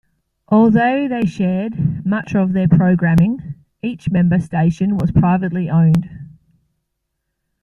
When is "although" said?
0.47-1.07